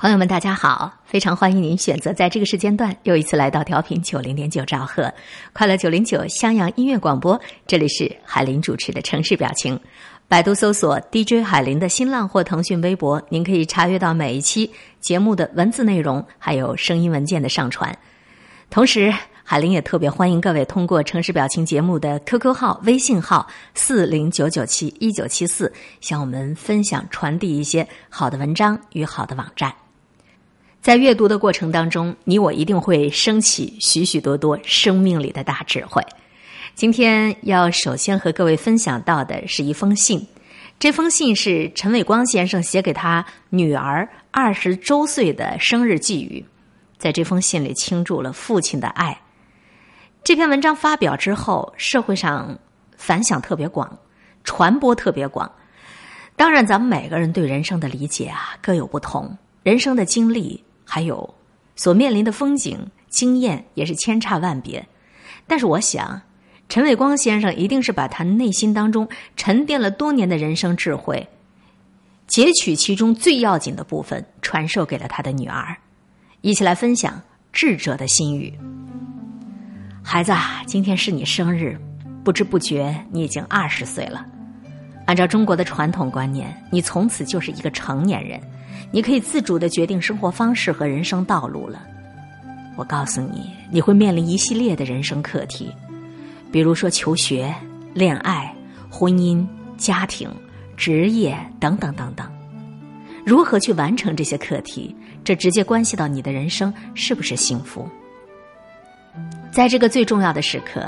[0.00, 0.90] 朋友们，大家好！
[1.04, 5.12] 非常欢迎您选择在这个时间段又一次来到调频九零点九兆赫
[5.52, 7.38] 快乐九零九襄阳音乐广播。
[7.66, 9.78] 这里是海林主持的城市表情。
[10.26, 17.94] 百度搜索 DJ 海林的新浪或腾讯微博，您可以查阅到每一期节目的文字内容，还有声音文件的上传。
[18.70, 19.12] 同时，
[19.44, 25.70] 海林也特别欢迎各位通过城市表情节目的 QQ 号、微信号四零九九七一九七四，
[26.00, 29.70] 向我们分享、传递一些好的文章与好的网站。
[30.82, 36.02] 在阅读的过程当中，你我一定会升起许许多多生命里的大智慧。
[36.74, 40.26] 今天要首先和各位分享到的是一封信，
[40.78, 46.42] 这封信是陈伟光先生写给他女儿二十周岁的生日寄语，
[46.96, 49.20] 在这封信里倾注了父亲的爱。
[50.24, 52.58] 这篇文章发表之后，社会上
[52.96, 53.98] 反响特别广，
[54.44, 55.50] 传播特别广。
[56.36, 60.64] 当然，咱们每个人对人生的理解啊各有不同，人生的经历。
[60.92, 61.36] 还有，
[61.76, 64.84] 所面临的风景经验也是千差万别，
[65.46, 66.20] 但是我想，
[66.68, 71.28] 陈伟光先生一定是把他内心当中沉淀了多年的人生智慧，
[72.26, 75.76] 截取其中最要紧的部分，传授给了他的女儿，
[76.40, 78.52] 一起来分享智者的心语。
[80.02, 80.32] 孩子，
[80.66, 81.78] 今天是你生日，
[82.24, 84.26] 不知不觉你已经二十岁了。
[85.06, 88.40] 按照中国的传统观念，你从此就是一个成年人。
[88.90, 91.82] 你可以自主的决定生活方式和人生道路了。
[92.76, 95.70] 我告诉你，你会面临一系列的人生课题，
[96.50, 97.54] 比如说求学、
[97.92, 98.54] 恋爱、
[98.88, 100.30] 婚姻、家庭、
[100.76, 102.26] 职业等等等等。
[103.26, 107.86] 如何去完成这些课题，这直接关系到你的人生是不是幸福。
[109.52, 110.82] 在这个最重要的时刻，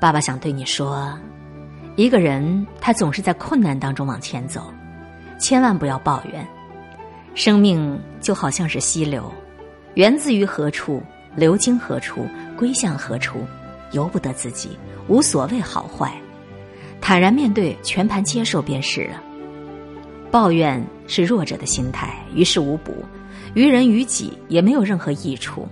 [0.00, 1.16] 爸爸想对你说：
[1.94, 4.72] 一个人他总是在困难当中往前走，
[5.38, 6.44] 千万不要抱怨。
[7.34, 9.30] 生命就好像是溪流，
[9.94, 11.02] 源自于何处，
[11.34, 12.26] 流经何处，
[12.56, 13.44] 归向何处，
[13.90, 14.70] 由不得自己，
[15.08, 16.12] 无所谓好坏，
[17.00, 19.20] 坦然面对，全盘接受便是了。
[20.30, 23.04] 抱怨是弱者的心态，于事无补，
[23.54, 25.66] 于人于己也没有任何益处。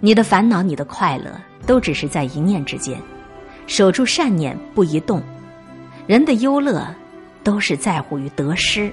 [0.00, 1.32] 你的烦恼，你的快乐，
[1.66, 3.00] 都只是在一念之间，
[3.66, 5.22] 守住善念不移动。
[6.06, 6.86] 人的忧乐，
[7.42, 8.92] 都是在乎于得失。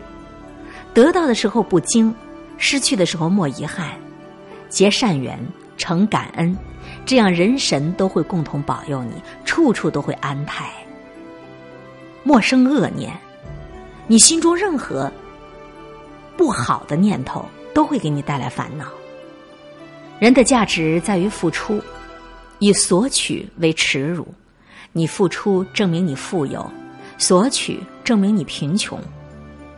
[0.93, 2.13] 得到的时候不惊，
[2.57, 3.89] 失去的时候莫遗憾，
[4.69, 5.39] 结善缘，
[5.75, 6.55] 成感恩，
[7.05, 10.69] 这样人神都会共同保佑你，处处都会安泰。
[12.23, 13.11] 莫生恶念，
[14.07, 15.11] 你心中任何
[16.37, 17.43] 不好的念头
[17.73, 18.85] 都会给你带来烦恼。
[20.19, 21.81] 人的价值在于付出，
[22.59, 24.27] 以索取为耻辱。
[24.91, 26.69] 你付出证明你富有，
[27.17, 28.99] 索取证明你贫穷。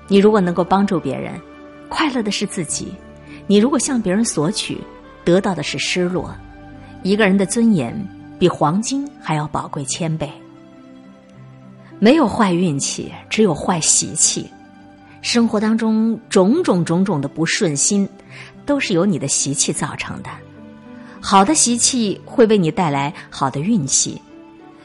[0.07, 1.33] 你如果能够帮助别人，
[1.89, 2.88] 快乐的是自己；
[3.47, 4.79] 你如果向别人索取，
[5.23, 6.33] 得到的是失落。
[7.03, 7.95] 一个人的尊严
[8.39, 10.29] 比黄金还要宝贵千倍。
[11.99, 14.49] 没有坏运气，只有坏习气。
[15.21, 18.07] 生活当中种种种种的不顺心，
[18.66, 20.29] 都是由你的习气造成的。
[21.19, 24.22] 好的习气会为你带来好的运气。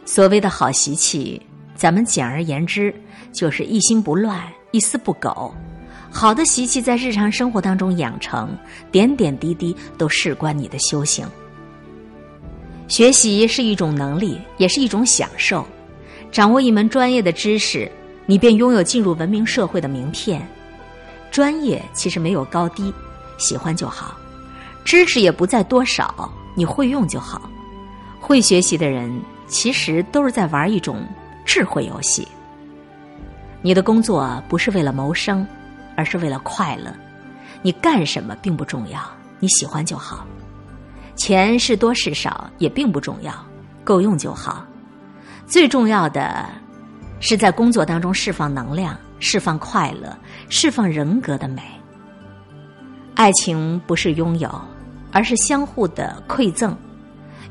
[0.06, 1.40] 所谓的好习气，
[1.74, 2.94] 咱们简而言之，
[3.32, 4.40] 就是一心不乱。
[4.72, 5.54] 一丝不苟，
[6.10, 8.56] 好的习气在日常生活当中养成，
[8.92, 11.26] 点点滴滴都事关你的修行。
[12.88, 15.66] 学习是一种能力，也是一种享受。
[16.32, 17.90] 掌握一门专业的知识，
[18.26, 20.46] 你便拥有进入文明社会的名片。
[21.30, 22.92] 专业其实没有高低，
[23.38, 24.16] 喜欢就好。
[24.84, 27.50] 知识也不在多少，你会用就好。
[28.20, 31.04] 会学习的人，其实都是在玩一种
[31.44, 32.26] 智慧游戏。
[33.62, 35.46] 你的工作不是为了谋生，
[35.96, 36.92] 而是为了快乐。
[37.62, 39.00] 你干什么并不重要，
[39.38, 40.26] 你喜欢就好。
[41.14, 43.34] 钱是多是少也并不重要，
[43.84, 44.64] 够用就好。
[45.46, 46.46] 最重要的
[47.20, 50.16] 是在工作当中释放能量，释放快乐，
[50.48, 51.62] 释放人格的美。
[53.14, 54.50] 爱情不是拥有，
[55.12, 56.74] 而是相互的馈赠。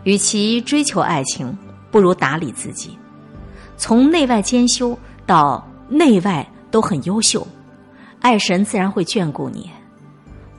[0.06, 1.56] 与其追求爱情，
[1.92, 2.98] 不如打理自己，
[3.78, 4.98] 从内外兼修
[5.28, 5.64] 到。
[5.90, 7.46] 内外都很优秀，
[8.20, 9.70] 爱神自然会眷顾你，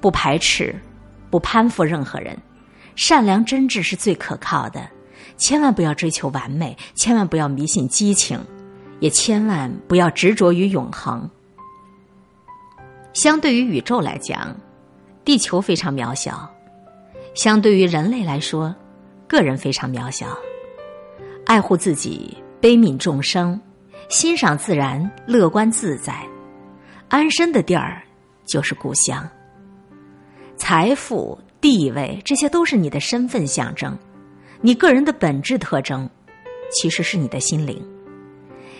[0.00, 0.74] 不排斥，
[1.30, 2.36] 不攀附任何人，
[2.96, 4.88] 善良真挚是最可靠的。
[5.36, 8.38] 千万不要追求完美，千万不要迷信激情，
[8.98, 11.30] 也千万不要执着于永恒。
[13.12, 14.54] 相对于宇宙来讲，
[15.24, 16.34] 地球非常渺小；
[17.34, 18.74] 相对于人类来说，
[19.26, 20.36] 个人非常渺小。
[21.46, 23.60] 爱护自己，悲悯众生。
[24.10, 26.26] 欣赏自然，乐观自在，
[27.08, 28.02] 安身的地儿
[28.44, 29.24] 就是故乡。
[30.56, 33.96] 财富、地位，这些都是你的身份象征。
[34.60, 36.10] 你个人的本质特征，
[36.72, 37.80] 其实是你的心灵。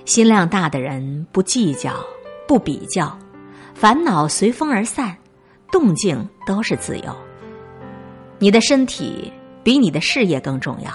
[0.05, 2.05] 心量大的人不计较，
[2.49, 3.17] 不比较，
[3.73, 5.17] 烦恼随风而散，
[5.71, 7.17] 动静都是自由。
[8.41, 10.91] 你的身体比你的事业更重要，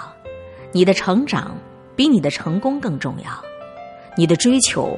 [0.74, 1.56] 你的成长
[1.96, 3.32] 比你的成功更重要，
[4.16, 4.98] 你的追求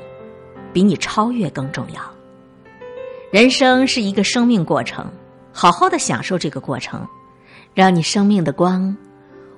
[0.74, 2.02] 比你超越更重要。
[3.32, 5.06] 人生是一个生命过程，
[5.52, 7.06] 好好的享受这个过程，
[7.74, 8.96] 让你生命的光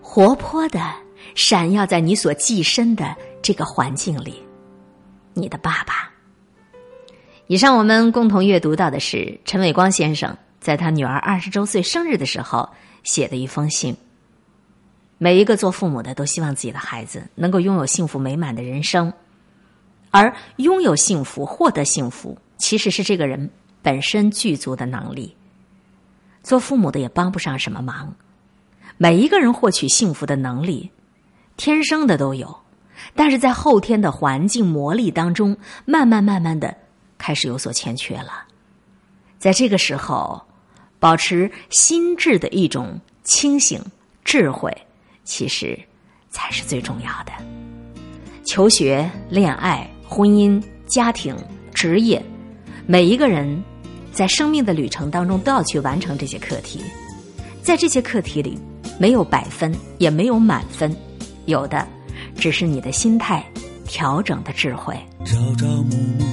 [0.02, 0.80] 活泼的
[1.36, 4.42] 闪耀在你所寄身的这个环境里。
[5.34, 6.12] 你的爸爸。
[7.48, 12.70] 以上我们共同阅读到的是陈伟光先生在他女儿二十周岁生日的时候
[13.04, 13.96] 写的一封信。
[15.18, 19.12] 每一个做父母的都希望自己的孩子能够拥有幸福美满的人生，
[20.12, 23.50] 而拥有幸福、获得幸福，其实是这个人
[23.82, 25.36] 本身具足的能力。
[26.42, 28.14] 做父母的也帮不上什么忙。
[28.98, 30.90] 每一个人获取幸福的能力，
[31.58, 32.60] 天生的都有。
[33.16, 36.76] 但是在后天的环境磨砺当中，慢慢慢慢的
[37.18, 38.44] 开始有所欠缺了。
[39.38, 40.42] 在这个时候，
[41.00, 43.82] 保持心智的一种清醒、
[44.26, 44.76] 智慧，
[45.24, 45.80] 其实
[46.30, 47.32] 才是最重要的。
[48.44, 51.36] 求学、恋爱、婚姻、家庭、
[51.72, 52.20] 职业，
[52.88, 53.64] 每一个人
[54.12, 56.82] 在生命的旅程当中都要去完成这些课题。
[57.62, 58.58] 在这些课题里，
[59.00, 60.92] 没有百分，也没有满分，
[61.46, 61.88] 有的。
[62.36, 63.46] 只是你的心态
[63.86, 64.98] 调整的智慧。
[65.24, 66.26] 朝朝暮暮，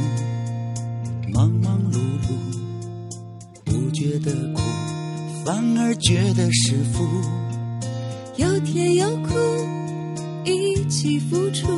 [1.35, 2.33] 忙忙碌碌，
[3.67, 4.63] 不觉得苦，
[5.45, 7.07] 反而觉得是福。
[8.37, 9.35] 有甜有苦，
[10.45, 11.69] 一起付出，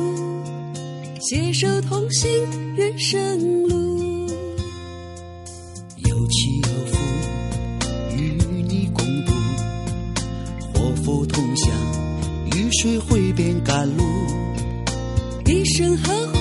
[1.19, 2.29] 携手同行
[2.77, 4.25] 人生路。
[5.97, 6.97] 有起有伏，
[8.15, 9.33] 与你共度，
[10.73, 11.69] 祸福同享，
[12.55, 14.03] 雨水会变甘露。
[15.45, 16.39] 一生呵护，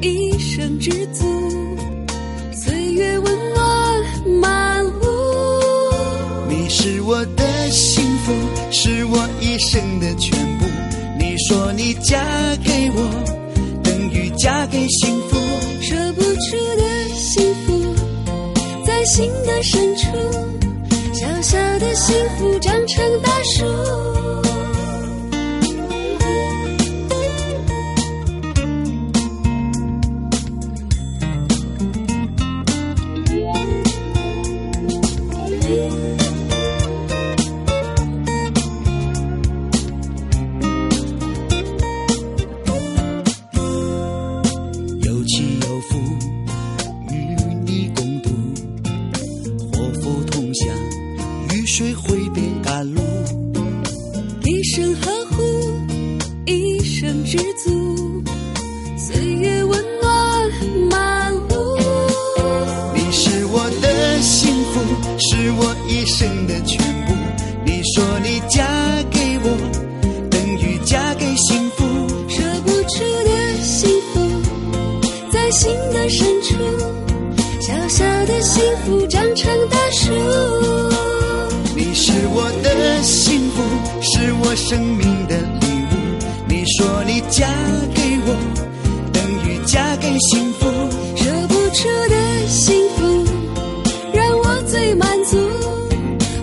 [0.00, 1.24] 一生知足，
[2.52, 4.04] 岁月温暖
[4.40, 4.90] 满屋。
[6.48, 8.32] 你是我的幸福，
[8.72, 10.66] 是我一生的全部。
[11.20, 12.18] 你说你嫁
[12.64, 13.39] 给我，
[14.42, 15.36] 嫁给幸福。
[15.82, 17.94] 说不出的幸福，
[18.86, 20.06] 在心的深处，
[21.12, 24.49] 小小的幸福长成大树。
[90.20, 90.66] 幸福。
[91.16, 93.24] 说不出的幸福，
[94.12, 95.38] 让我最满足。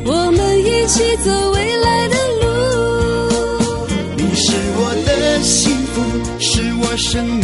[0.03, 2.45] 我们一起走未来的路。
[4.17, 5.09] 你是我的
[5.43, 6.01] 幸福，
[6.39, 7.36] 是我生命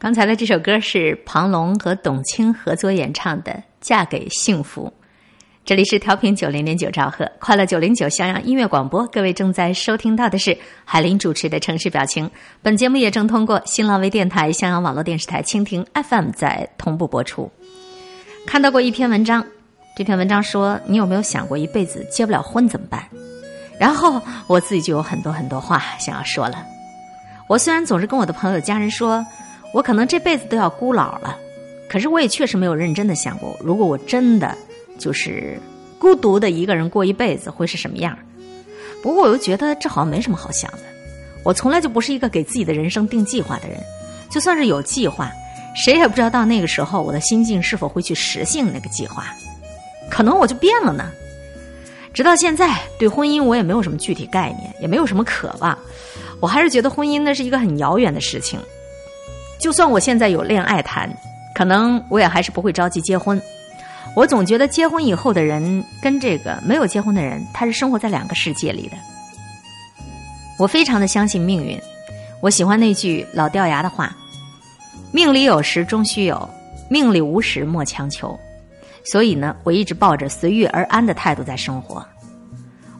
[0.00, 3.50] 刚才的这首歌是庞龙和董卿合作演唱的
[3.80, 4.86] 《嫁给幸福》。
[5.64, 9.04] 这里是调频九零零九兆赫，快乐九零九襄阳音乐广播。
[9.08, 12.30] 各位正在收听到的是海林主持的城市表情。
[12.62, 17.50] 本节目也正通过新浪微电台、襄阳网络电视台、蜻蜓 FM 在同步播出。
[18.46, 19.44] 看到过一篇文章，
[19.96, 23.02] 这篇文章说：“你有没有想过一辈子结不了婚怎么办？”
[23.80, 26.64] 然后我自己就有很多很多话想要说了。
[27.48, 29.26] 我虽然总是跟我的朋友、家人说，
[29.72, 31.36] 我可能这辈子都要孤老了。
[31.88, 34.54] 可是我也确实没有认真的想过，如果我真的
[34.98, 35.58] 就是
[35.98, 38.16] 孤独的一个人过一辈子，会是什么样？
[39.02, 40.78] 不过我又觉得这好像没什么好想的。
[41.44, 43.78] 我从来就不是一个给自己的人生定计划的人，
[44.30, 45.30] 就算是有计划，
[45.74, 49.24] 谁也不知道到那个时候我的心境是否会去实现那个计划。
[50.10, 51.10] 可能我就变了呢。
[52.12, 55.78] 直到现在，对婚姻我也没有什么具体概念，也没有什么渴望。
[56.40, 58.58] 我还是觉得婚姻那是一个很遥远的事情。
[59.58, 61.10] 就算我现在有恋爱谈。
[61.54, 63.42] 可能我也还是不会着急结婚。
[64.14, 68.96] 我总觉得结婚以后的人跟这个没有结婚的人，他是生活在两个世界里的。
[70.56, 71.76] 我非常的相信命运，
[72.40, 74.16] 我喜欢那句老掉牙的话
[75.10, 76.48] ：“命里有时终须有，
[76.88, 78.38] 命里无时莫强求。”
[79.04, 82.06] 所以呢，我一直抱着随遇而安的态度在生活。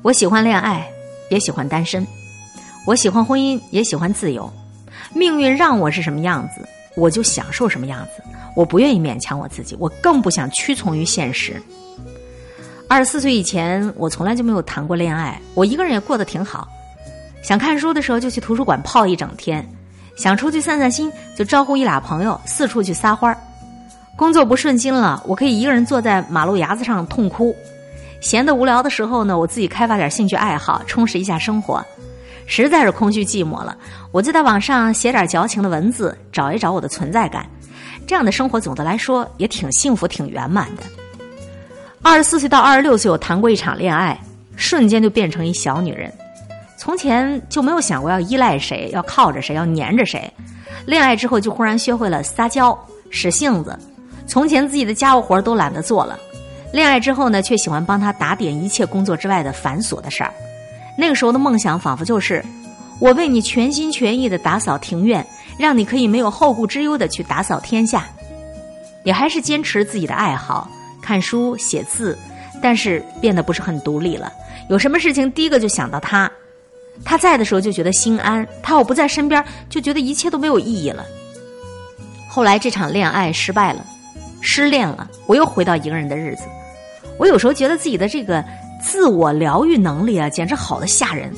[0.02, 0.84] 我喜欢恋爱，
[1.30, 2.02] 也喜欢单身；
[2.84, 4.52] 我喜欢婚姻，也喜欢自由。
[5.14, 8.22] 命运让我是什么样子，我就享受什么样子。
[8.54, 11.60] 我不愿意勉强我自己，我更不想屈从于现实。
[12.88, 16.66] 二十四岁以前，我从来就没有谈过恋爱，我一个人也过得挺好。
[17.42, 19.64] 想看书的时候就去图书馆泡一整天，
[20.16, 23.38] 想出去散散心就招呼一俩朋友四处去撒欢儿。
[24.16, 27.54] 工作不顺心了，我可以一个人坐在马路牙子上痛哭。
[28.20, 31.84] 闲得无聊的时候呢，我自己开发点兴趣爱好，充实一下生活。
[32.50, 33.76] 实在是空虚寂寞了，
[34.10, 37.46] 我就在网上写点矫情的文字，找一找我的存在感。
[38.06, 40.82] 这样的生活总的来说也挺幸福、挺圆满的。
[42.00, 44.18] 二十四岁到二十六岁，我谈过一场恋爱，
[44.56, 46.10] 瞬间就变成一小女人。
[46.78, 50.32] 从前就没有想过要依赖谁、要靠着谁、要黏着谁。
[50.86, 52.76] 恋爱之后就忽然学会了撒娇、
[53.10, 53.78] 使性子。
[54.26, 56.18] 从前自己的家务活都懒得做了，
[56.72, 60.32] 恋爱之后呢，却喜欢帮他打点一切工作之外的繁琐的事儿。
[60.98, 62.44] 那个时候的梦想仿佛就是，
[62.98, 65.24] 我为你全心全意的打扫庭院。
[65.58, 68.06] 让你可以没有后顾之忧的去打扫天下，
[69.02, 70.70] 也还是坚持自己的爱好，
[71.02, 72.16] 看书写字，
[72.62, 74.32] 但是变得不是很独立了。
[74.70, 76.30] 有什么事情第一个就想到他，
[77.04, 81.04] 他在的时候就觉得心安，他我不在身边就觉得一切都没有意义了。
[82.28, 83.84] 后来这场恋爱失败了，
[84.40, 86.44] 失恋了，我又回到一个人的日子。
[87.18, 88.44] 我有时候觉得自己的这个
[88.80, 91.32] 自我疗愈能力啊，简直好的吓人。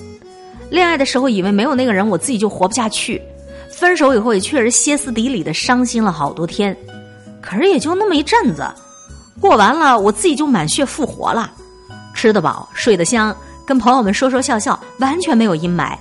[0.70, 3.20] 恋爱的时候以为没有那个人，我自己就活不下去。
[3.70, 6.76] 分手以后也确实歇斯底里的伤心了好多天，
[7.40, 8.68] 可是也就那么一阵子，
[9.40, 11.50] 过完了我自己就满血复活了，
[12.14, 15.96] 吃得饱睡得香，跟朋友们说说笑笑，完全没有阴霾。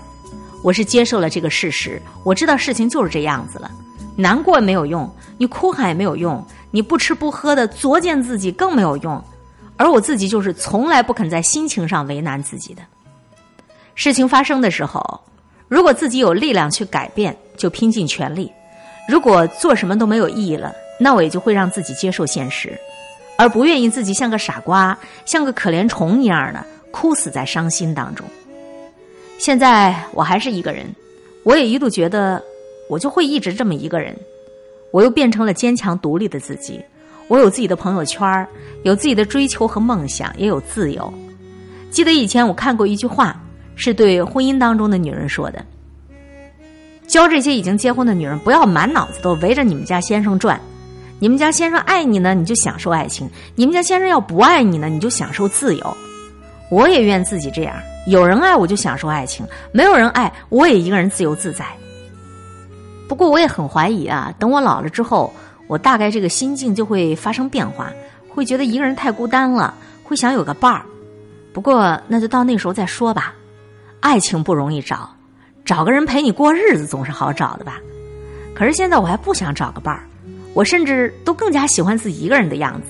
[0.62, 3.72] 我是接受了这个事实，我知道事情就是这样子了，
[4.18, 9.24] 难过也没有用，你哭喊也没有用，你不吃不喝的作践自己更没有用，
[9.80, 12.84] 而我自己就是从来不肯在心情上为难自己的。
[13.96, 15.02] 事情发生的时候。
[15.70, 18.52] 如果自己有力量去改变，就拼尽全力；
[19.08, 22.76] 如果做什么都没有意义了，那我也就会让自己接受现实，
[23.38, 28.26] 而不愿意自己像个傻瓜、像个可怜虫一样的哭死在伤心当中。
[29.38, 30.88] 现在我还是一个人，
[31.44, 32.44] 我也一度觉得
[32.90, 34.18] 我就会一直这么一个人。
[34.92, 36.82] 我又变成了坚强独立的自己，
[37.30, 38.46] 我有自己的朋友圈，
[38.84, 41.14] 有自己的追求和梦想，也有自由。
[41.90, 43.34] 记得以前我看过一句话。
[43.82, 45.64] 是对婚姻当中的女人说的。
[47.08, 50.60] 教这些已经结婚的女人，不要满脑子都围着你们家先生转。
[51.18, 55.98] 你们家先生爱你呢，你就享受爱情；你们家先生要不爱你呢，你就享受自由。
[56.70, 57.74] 我也愿自己这样，
[58.06, 61.66] 有人爱我就享受爱情，没有人爱我也一个人自由自在。
[63.08, 65.34] 不过我也很怀疑啊，等我老了之后，
[65.70, 67.94] 我大概这个心境就会发生变化，
[68.28, 69.72] 会觉得一个人太孤单了，
[70.04, 70.84] 会想有个伴儿。
[71.54, 73.36] 不过那就到那时候再说吧。
[74.00, 75.16] 爱情不容易找，
[75.64, 77.80] 找个人陪你过日子总是好找的吧？
[78.56, 80.02] 可是现在我还不想找个伴儿，
[80.56, 82.88] 我甚至都更加喜欢自己一个人的样子，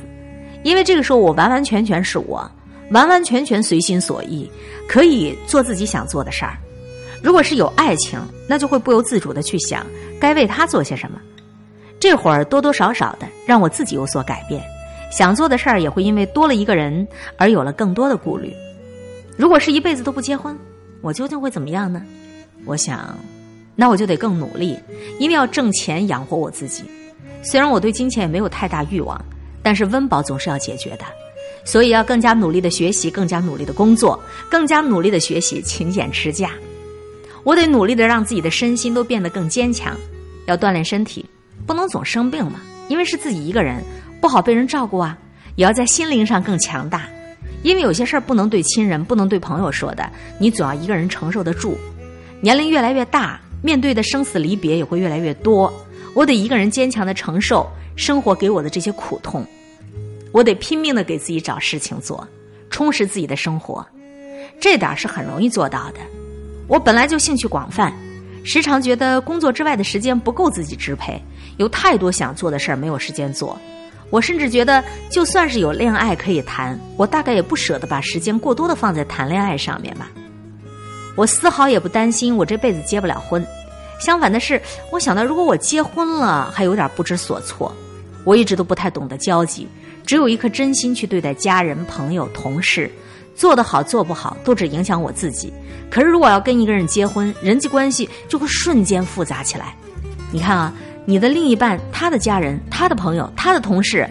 [0.63, 2.49] 因为这个时候我完完全全是我，
[2.91, 4.49] 完完全全随心所欲，
[4.87, 6.57] 可以做自己想做的事儿。
[7.21, 8.17] 如果是有爱情，
[8.47, 9.85] 那就会不由自主的去想
[10.17, 11.19] 该为他做些什么。
[11.99, 14.63] 这会儿多多少少的让我自己有所改变，
[15.11, 18.53] 想做的事儿也会因为多了一个人而有了更多的顾虑。
[19.37, 20.57] 如果是一辈子都不结婚。
[21.01, 22.01] 我究竟会怎么样呢？
[22.65, 23.17] 我想，
[23.73, 24.77] 那我就得更努力，
[25.17, 26.83] 因为要挣钱养活我自己。
[27.41, 29.17] 虽然我对金钱也没有太大欲望，
[29.63, 31.05] 但是温饱总是要解决的，
[31.63, 36.51] 所以要更加努力的学习，更加努力的工作，更加努力的学习，勤俭持家。
[37.45, 39.95] 我得努力的让自己的身心都变得更坚强，
[40.47, 41.25] 要锻炼身体，
[41.69, 43.83] 不能总生病嘛，因为是自己一个人，
[44.19, 45.15] 不好被人照顾啊。
[45.55, 47.07] 也要在心灵上更强大。
[47.61, 50.09] 因为有些事儿不能对亲人、不能对朋友说的，
[50.39, 51.77] 你总要一个人承受得住。
[52.41, 55.71] 年龄越来越大，面对的生死离别也会越来越多。
[56.15, 59.45] 我得一个人坚强的承受生活给我的这些苦痛，
[60.31, 62.27] 我得拼命的给自己找事情做，
[62.71, 63.85] 充实自己的生活，
[64.59, 65.99] 这点是很容易做到的。
[66.67, 67.93] 我本来就兴趣广泛，
[68.43, 71.21] 时常觉得工作之外的时间不够自己支配，
[71.57, 73.57] 有太多想做的事儿没有时间做。
[74.09, 80.09] 我甚至觉得，就算是有恋爱可以谈，我大概也不舍得把时间过多的放在谈恋爱上面吧。
[81.15, 83.45] 我丝毫也不担心我这辈子结不了婚。
[83.99, 84.59] 相反的是，
[84.91, 87.71] 我想到如果我结婚了，还有点不知所措。
[88.23, 89.67] 我一直都不太懂得交际，
[90.05, 92.89] 只有一颗真心去对待家人、朋友、同事，
[93.39, 95.53] 做得好做不好都只影响我自己。
[95.89, 99.73] 可是如果要跟一个人结婚，人际关系就会瞬间复杂起来。
[100.29, 100.73] 你看啊，
[101.05, 104.05] 你的另一半、他的家人、他的朋友、他的同事，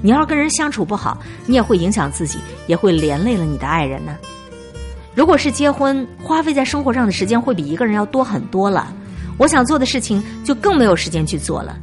[0.00, 4.16] 你要是跟人相处不好，你也会影响自己，也会连累了你的爱人呢。
[5.16, 8.94] 如果是结婚，花费在生活上的时间会比一个人要多很多了。
[9.38, 11.76] 我想做的事情就更没有时间去做了，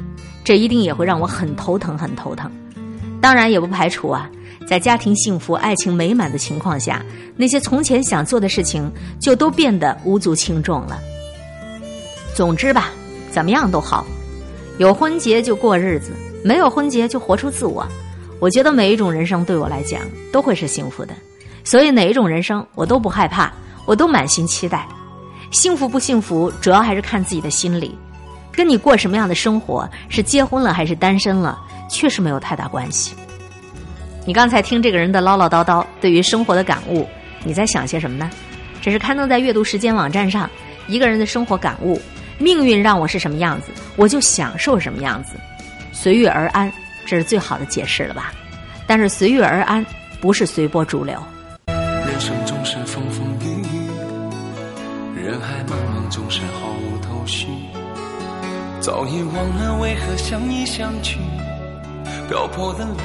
[0.46, 2.50] 这一定也会让我很头疼，很头疼。
[3.20, 4.30] 当然，也不排除啊，
[4.68, 7.04] 在家庭幸福、爱情美满的情况下，
[7.36, 11.00] 那些从前想做的事情就都变得无足轻重了。
[12.34, 12.90] 总之吧，
[13.32, 14.06] 怎么样都好，
[14.78, 16.12] 有婚结就过日子，
[16.44, 17.86] 没有婚结就活出自我。
[18.40, 21.14] 我觉得每一种人生对我来讲都会是幸福的，
[21.64, 23.54] 所以哪一种人生我都不害怕，
[23.86, 24.88] 我都满心期待。
[25.52, 27.98] 幸福不幸福，主要还是看自己的心理，
[28.52, 31.58] 跟你过什么样的生活，是结婚了还是单身了，
[31.90, 33.16] 确实没有太大关系。
[34.28, 37.08] 你刚才听这个人的唠唠叨叨，对于生活的感悟，
[37.44, 38.28] 你在想些什么呢？
[38.82, 40.50] 这是刊登在阅读时间网站上
[40.88, 42.02] 一个人的生活感悟。
[42.38, 45.36] 命运让我是什么样子，我就享受什么样子，
[45.94, 46.72] 随遇而安，
[47.06, 48.34] 这是最好的解释了吧？
[48.88, 49.86] 但是随遇而安
[50.20, 51.16] 不是随波逐流。
[51.68, 53.46] 人生总是风风雨
[55.16, 57.48] 雨，人海茫茫总是毫无头绪。
[58.82, 61.18] 早已忘了为何相依相聚，
[62.28, 62.96] 漂泊的路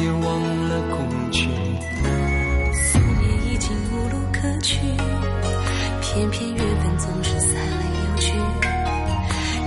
[0.00, 0.22] 也忘
[0.68, 1.48] 了共去。
[2.72, 4.78] 思念已经无路可去，
[6.00, 8.32] 偏偏缘分总是散了又聚。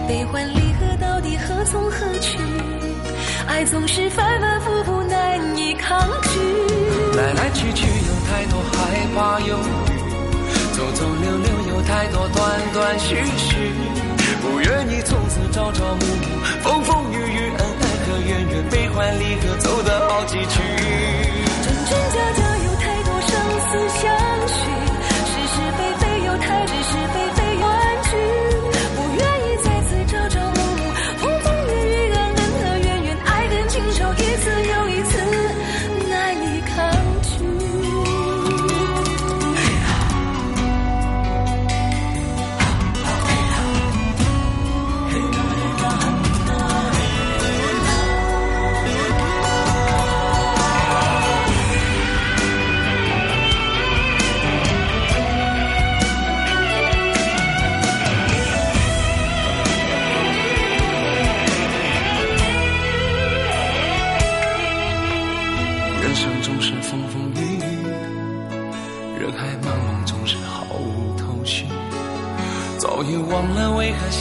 [0.08, 2.38] 悲欢离合到底何从何去？
[3.48, 6.40] 爱总是反反复复难以抗拒。
[7.18, 8.78] 来来去去有太多害
[9.16, 9.62] 怕犹豫，
[10.74, 13.72] 走走留留有太多断断续续。
[14.42, 16.26] 不愿意从此朝朝暮暮，
[16.62, 17.66] 风风雨雨，恩
[18.12, 20.62] 和怨怨，悲欢离合，走得好几曲。
[21.64, 24.04] 真真假假有太多生死相
[24.48, 24.60] 许，
[25.32, 27.41] 是是非非有太多是非非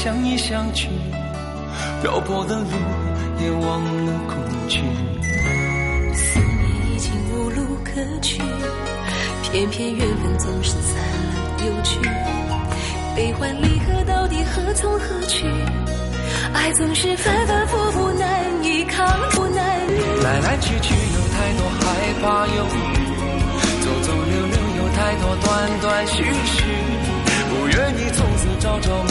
[0.02, 0.88] 相依相聚，
[2.00, 2.70] 漂泊的路
[3.38, 4.34] 也忘了恐
[4.66, 4.80] 惧。
[6.14, 8.40] 思念已经无路可去，
[9.42, 12.00] 偏偏缘分总是散了又聚。
[13.14, 15.44] 悲欢离合到底何从何去？
[16.54, 19.38] 爱总是反反复复难以抗拒。
[20.24, 21.84] 来来去去有太多害
[22.22, 22.80] 怕犹豫，
[23.84, 26.64] 走走留留有太多断断续续。
[27.50, 29.02] 不愿意从此朝朝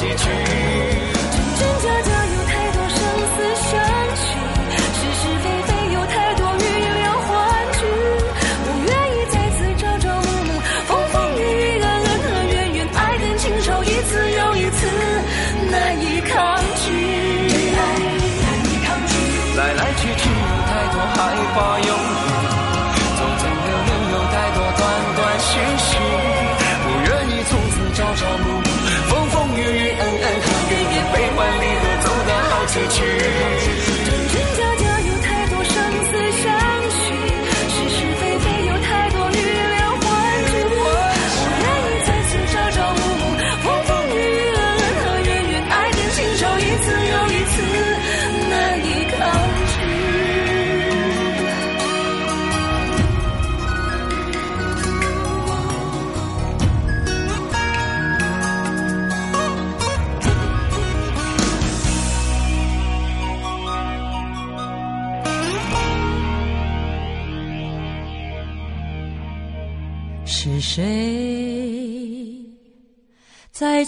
[0.00, 0.89] 结局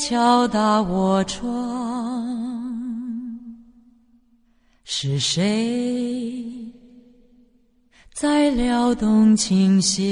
[0.05, 2.27] 敲打我窗？
[4.83, 6.45] 是谁
[8.13, 10.05] 在撩动琴弦？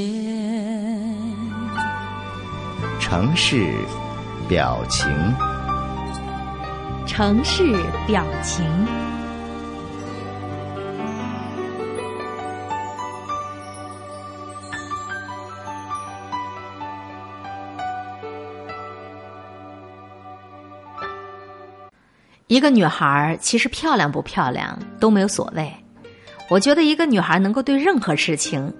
[3.00, 3.74] 城市
[4.48, 5.10] 表情，
[7.04, 7.74] 城市
[8.06, 8.64] 表情。
[22.50, 25.72] 一个女孩其实漂亮不漂亮都没有所谓，
[26.48, 28.74] 我觉得一个女孩能够对任何事情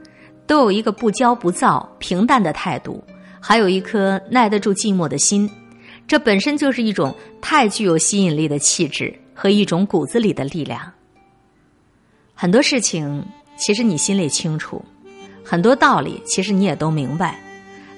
[0.44, 3.00] 都有一个不骄不躁、平淡的态度，
[3.38, 5.48] 还有一颗耐得住寂寞的心，
[6.09, 10.92] 这本身就是一种太具有吸引力的气质和一种骨子里的力量。
[12.35, 13.24] 很多事情
[13.56, 14.85] 其实你心里清楚，
[15.44, 17.38] 很多道理其实你也都明白，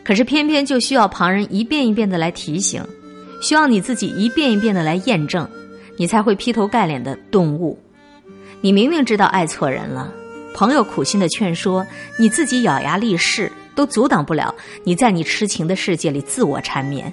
[0.04, 2.84] 可是偏偏就需要旁人一遍一遍的来提醒，
[3.40, 5.48] 需要你自己一遍一遍的来验证。
[5.96, 7.78] 你才会劈头盖脸的顿悟。
[8.60, 10.12] 你明明知道爱错人了，
[10.54, 11.86] 朋友苦心的劝说，
[12.18, 17.12] 你自己咬牙立誓，都阻挡不了你在你痴情的世界里自我缠绵。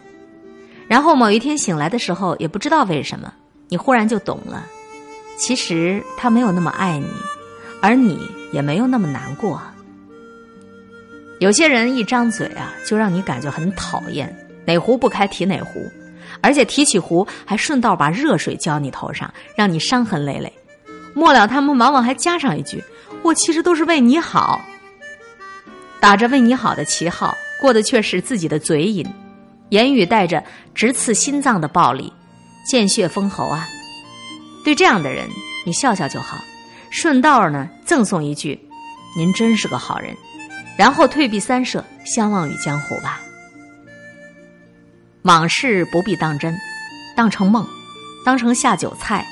[0.87, 3.33] 然后某一天醒来的时候，也不知道为什么，
[3.67, 4.65] 你忽然就懂了，
[5.37, 7.07] 其实他没有那么爱你，
[7.81, 8.19] 而你
[8.51, 9.61] 也没有那么难过。
[11.39, 15.89] 有些人一张嘴啊，就让你感觉很讨厌，哪壶不开提哪壶。
[16.41, 20.51] 而且提起壶，还顺道把热水浇你头上，让你伤痕累累。
[21.13, 22.83] 末了，他们往往还加上一句
[23.23, 24.61] ：“我其实都是为你好。”
[25.99, 29.05] 打着为你好的旗号，过的却是自己的嘴瘾，
[29.69, 32.13] 言语带着直刺心脏的暴力，
[32.65, 33.67] 见血封喉啊！
[34.63, 35.27] 对这样的人，
[35.65, 36.37] 你笑笑就好，
[36.89, 38.57] 顺道呢赠送一句
[39.17, 40.15] ：“您真是个好人。”
[40.77, 43.19] 然后退避三舍，相忘于江湖吧。
[45.29, 46.57] 往事不必当真，
[47.15, 47.63] 当成梦，
[48.25, 49.23] 当成下酒菜，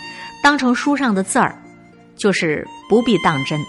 [0.44, 1.60] 当成书上的字儿，
[2.16, 3.60] 就是不必当真。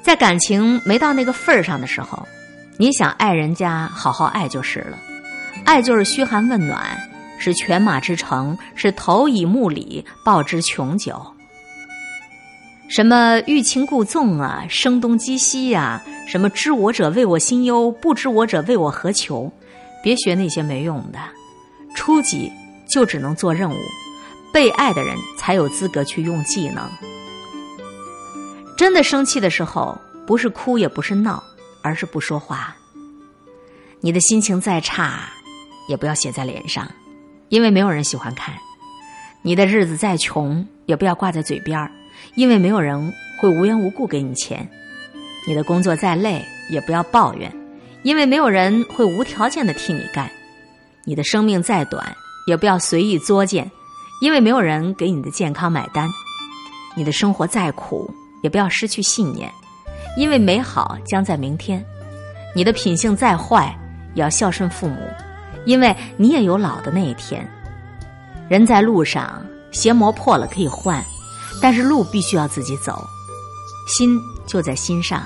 [0.00, 2.26] 在感情没到那个份儿上的时候，
[2.78, 4.96] 你想爱人家，好好爱就是了。
[5.66, 6.98] 爱就是嘘寒问暖，
[7.38, 11.20] 是犬马之诚，是投以木礼，报之琼酒。
[12.88, 19.52] 什么欲擒故纵啊，声东击西呀，什么知我者为我心忧，不知我者为我何求。
[20.02, 21.18] 别学那些没用的，
[21.94, 22.50] 初级
[22.88, 23.78] 就只能做任务，
[24.52, 26.88] 被爱的人才有资格去用技能。
[28.76, 31.42] 真的生气的时候，不是哭也不是闹，
[31.82, 32.74] 而是不说话。
[34.00, 35.28] 你的心情再差，
[35.88, 36.90] 也不要写在脸上，
[37.50, 38.54] 因为没有人喜欢看。
[39.42, 41.92] 你的日子再穷，也不要挂在嘴边儿，
[42.34, 44.66] 因为没有人会无缘无故给你钱。
[45.46, 47.59] 你的工作再累，也不要抱怨。
[48.02, 50.30] 因为没有人会无条件的替你干，
[51.04, 52.14] 你的生命再短，
[52.46, 53.70] 也不要随意作践，
[54.22, 56.08] 因为没有人给你的健康买单；
[56.96, 58.10] 你的生活再苦，
[58.42, 59.52] 也不要失去信念，
[60.16, 61.80] 因为美好将在明天；
[62.54, 63.78] 你的品性再坏，
[64.14, 64.96] 也要孝顺父母，
[65.66, 67.46] 因为你也有老的那一天。
[68.48, 71.04] 人在路上，鞋磨破了可以换，
[71.60, 73.04] 但是路必须要自己走，
[73.86, 75.22] 心就在心上。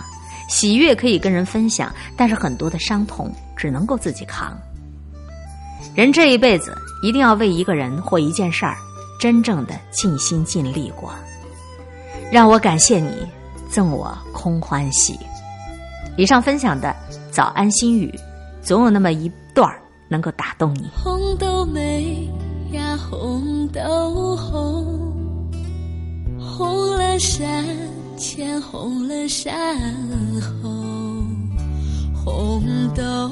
[0.49, 4.57] 喜悦可以跟人分享，但是很多的伤痛只能够自己扛。
[5.95, 8.77] 人这一辈子一定要为一个人或一件事儿
[9.21, 11.13] 真正的尽心尽力过。
[12.33, 13.27] 让我感谢你，
[13.71, 15.19] 赠我空欢喜。
[16.17, 16.95] 以上分享的
[17.31, 18.13] 早安心语，
[18.61, 19.73] 总有那么一段
[20.09, 20.91] 能够打动你。
[20.95, 22.29] 红豆梅
[22.73, 25.53] 呀，红豆红，
[26.39, 27.65] 红了山。
[28.17, 29.77] 牵红了山
[30.41, 30.71] 后，
[32.25, 32.63] 红
[32.95, 33.31] 豆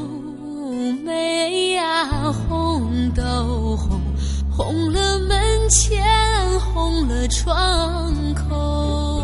[1.05, 4.01] 梅呀，红豆红，
[4.51, 5.38] 红了门
[5.71, 6.03] 前，
[6.61, 9.23] 红了窗口。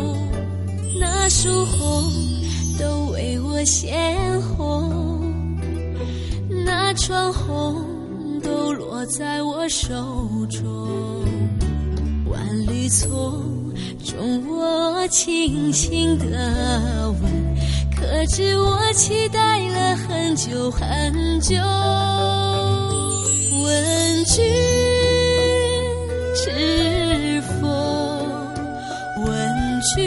[0.99, 2.03] 那树红
[2.79, 5.55] 都为我鲜红，
[6.65, 7.83] 那串红
[8.41, 9.93] 都落在我手
[10.49, 10.65] 中。
[12.29, 13.58] 万里丛。
[14.03, 16.25] 中我轻轻的
[17.21, 17.55] 问，
[17.95, 21.55] 可知我期待了很久很久？
[23.63, 24.43] 问君
[26.35, 27.67] 知否？
[29.25, 29.97] 问君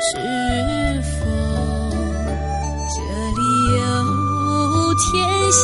[0.00, 0.16] 知
[1.02, 1.26] 否？
[2.94, 2.96] 这
[3.36, 3.40] 里
[3.76, 3.78] 有
[4.94, 5.04] 天
[5.52, 5.60] 下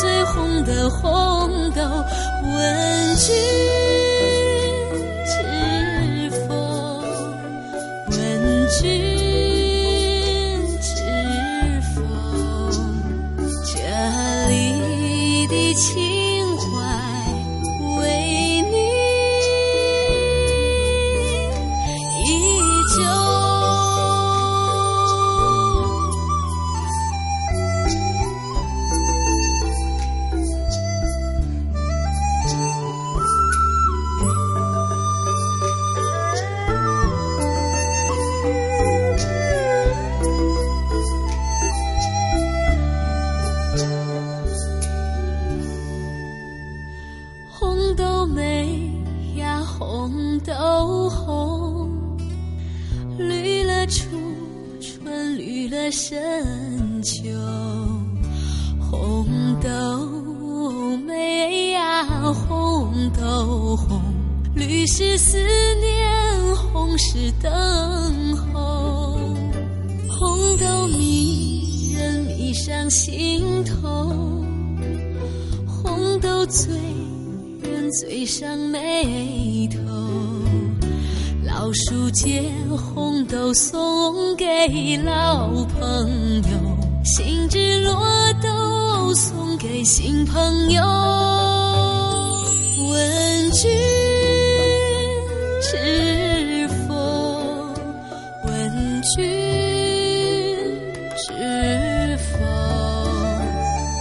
[0.24, 1.00] 红的红
[1.72, 1.78] 豆。
[2.42, 3.89] 问君。
[50.50, 51.88] 豆红，
[53.16, 54.02] 绿了初
[54.80, 57.22] 春，绿了深秋。
[58.80, 59.24] 红
[59.62, 64.02] 豆梅呀，红豆红，
[64.52, 69.20] 绿是思念，红是等候。
[70.08, 74.42] 红豆迷人，迷上心头。
[75.68, 76.74] 红豆醉
[77.62, 79.78] 人醉上眉头，
[81.70, 84.44] 老树借红豆送给
[85.04, 85.46] 老
[85.78, 86.58] 朋友，
[87.04, 87.94] 新枝落
[88.42, 90.82] 豆送给新朋友。
[92.90, 93.70] 问君
[95.62, 96.92] 知否？
[98.48, 99.24] 问君
[101.16, 102.38] 知否？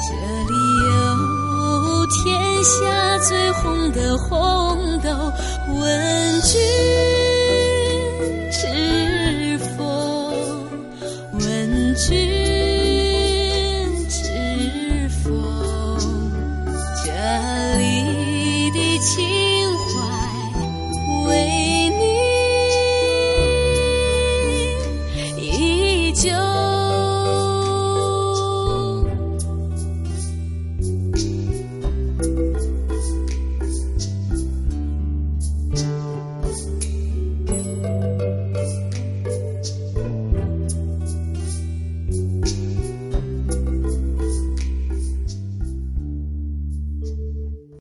[0.08, 0.12] 这
[0.50, 0.54] 里
[0.88, 5.32] 有天下最红的红豆，
[5.80, 7.09] 问君。